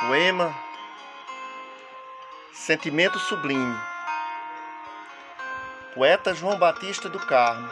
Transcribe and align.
Poema 0.00 0.52
Sentimento 2.52 3.16
Sublime. 3.20 3.78
Poeta 5.94 6.34
João 6.34 6.58
Batista 6.58 7.08
do 7.08 7.20
Carmo 7.20 7.70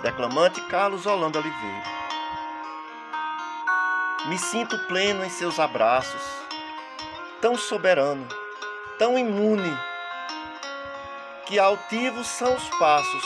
Declamante 0.00 0.60
Carlos 0.68 1.04
Holanda 1.04 1.40
Oliveira. 1.40 1.82
Me 4.26 4.38
sinto 4.38 4.78
pleno 4.86 5.24
em 5.24 5.30
seus 5.30 5.58
abraços 5.58 6.22
Tão 7.40 7.56
soberano, 7.56 8.26
tão 8.98 9.18
imune 9.18 9.76
Que 11.46 11.58
altivos 11.58 12.28
são 12.28 12.54
os 12.54 12.68
passos. 12.78 13.24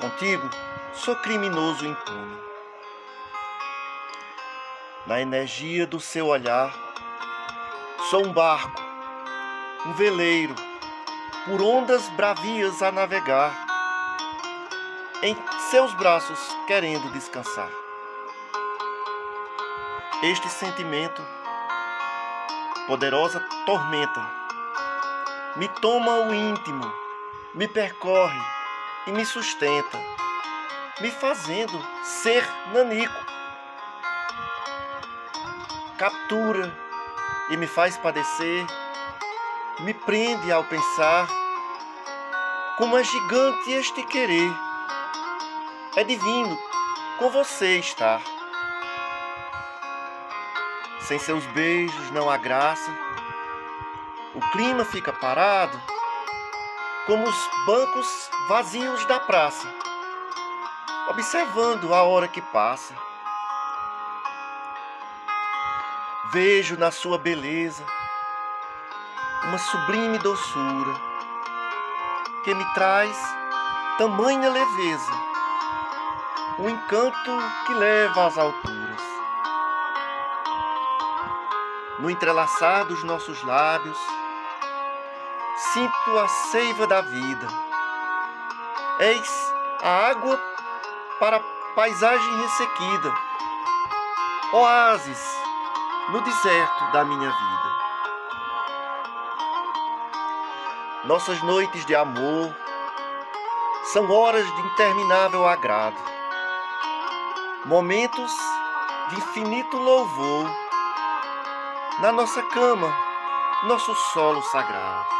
Contigo 0.00 0.48
sou 0.94 1.14
criminoso 1.16 1.86
impune 1.86 2.49
na 5.06 5.20
energia 5.20 5.86
do 5.86 5.98
seu 5.98 6.26
olhar. 6.26 6.72
Sou 8.10 8.26
um 8.26 8.32
barco, 8.32 8.80
um 9.86 9.92
veleiro, 9.92 10.54
por 11.44 11.62
ondas 11.62 12.08
bravias 12.10 12.82
a 12.82 12.92
navegar, 12.92 13.66
em 15.22 15.36
seus 15.70 15.92
braços 15.94 16.38
querendo 16.66 17.10
descansar. 17.12 17.70
Este 20.22 20.48
sentimento, 20.48 21.22
poderosa 22.86 23.40
tormenta, 23.64 24.20
me 25.56 25.68
toma 25.80 26.20
o 26.26 26.34
íntimo, 26.34 26.92
me 27.54 27.66
percorre 27.66 28.40
e 29.06 29.12
me 29.12 29.24
sustenta, 29.24 29.98
me 31.00 31.10
fazendo 31.10 31.80
ser 32.02 32.46
nanico 32.72 33.39
captura 36.00 36.74
e 37.50 37.58
me 37.58 37.66
faz 37.66 37.98
padecer, 37.98 38.64
me 39.80 39.92
prende 39.92 40.50
ao 40.50 40.64
pensar 40.64 41.28
como 42.78 42.96
é 42.96 43.04
gigante 43.04 43.70
este 43.70 44.02
querer. 44.04 44.50
É 45.94 46.02
divino 46.02 46.58
com 47.18 47.28
você 47.28 47.76
estar. 47.80 48.22
Sem 51.00 51.18
seus 51.18 51.44
beijos 51.48 52.10
não 52.12 52.30
há 52.30 52.38
graça, 52.38 52.90
o 54.34 54.40
clima 54.52 54.86
fica 54.86 55.12
parado, 55.12 55.78
como 57.04 57.28
os 57.28 57.50
bancos 57.66 58.30
vazios 58.48 59.04
da 59.04 59.20
praça, 59.20 59.68
observando 61.10 61.92
a 61.92 62.04
hora 62.04 62.26
que 62.26 62.40
passa. 62.40 63.09
Vejo 66.32 66.76
na 66.76 66.92
sua 66.92 67.18
beleza 67.18 67.84
uma 69.42 69.58
sublime 69.58 70.16
doçura 70.18 70.94
que 72.44 72.54
me 72.54 72.64
traz 72.72 73.16
tamanha 73.98 74.48
leveza, 74.48 75.12
um 76.60 76.68
encanto 76.68 77.32
que 77.66 77.74
leva 77.74 78.28
às 78.28 78.38
alturas. 78.38 79.02
No 81.98 82.08
entrelaçar 82.08 82.84
dos 82.84 83.02
nossos 83.02 83.42
lábios, 83.42 83.98
sinto 85.72 86.16
a 86.16 86.28
seiva 86.28 86.86
da 86.86 87.00
vida. 87.00 87.48
Eis 89.00 89.52
a 89.82 90.10
água 90.10 90.40
para 91.18 91.38
a 91.38 91.74
paisagem 91.74 92.40
ressequida, 92.40 93.12
oásis 94.52 95.40
no 96.10 96.20
deserto 96.22 96.92
da 96.92 97.04
minha 97.04 97.30
vida. 97.30 97.70
Nossas 101.04 101.40
noites 101.42 101.86
de 101.86 101.94
amor 101.94 102.54
são 103.92 104.10
horas 104.10 104.44
de 104.44 104.60
interminável 104.62 105.46
agrado, 105.46 105.96
momentos 107.64 108.32
de 109.08 109.16
infinito 109.16 109.76
louvor 109.76 110.50
na 112.00 112.12
nossa 112.12 112.42
cama, 112.42 112.92
nosso 113.64 113.94
solo 113.94 114.42
sagrado. 114.42 115.19